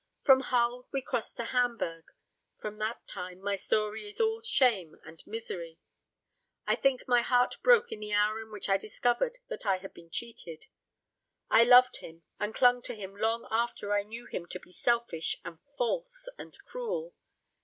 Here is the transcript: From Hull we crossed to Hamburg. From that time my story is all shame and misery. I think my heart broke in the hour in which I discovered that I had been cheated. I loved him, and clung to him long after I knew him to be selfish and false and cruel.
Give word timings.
From 0.23 0.39
Hull 0.39 0.87
we 0.91 1.03
crossed 1.03 1.37
to 1.37 1.45
Hamburg. 1.45 2.05
From 2.59 2.79
that 2.79 3.05
time 3.05 3.39
my 3.39 3.55
story 3.55 4.07
is 4.07 4.19
all 4.19 4.41
shame 4.41 4.99
and 5.05 5.21
misery. 5.27 5.77
I 6.65 6.73
think 6.73 7.07
my 7.07 7.21
heart 7.21 7.57
broke 7.61 7.91
in 7.91 7.99
the 7.99 8.11
hour 8.11 8.41
in 8.41 8.51
which 8.51 8.67
I 8.67 8.77
discovered 8.77 9.37
that 9.49 9.63
I 9.67 9.77
had 9.77 9.93
been 9.93 10.09
cheated. 10.09 10.65
I 11.51 11.63
loved 11.65 11.97
him, 11.97 12.23
and 12.39 12.55
clung 12.55 12.81
to 12.81 12.95
him 12.95 13.15
long 13.15 13.47
after 13.51 13.93
I 13.93 14.01
knew 14.01 14.25
him 14.25 14.47
to 14.47 14.59
be 14.59 14.71
selfish 14.71 15.37
and 15.45 15.59
false 15.77 16.27
and 16.35 16.57
cruel. 16.65 17.13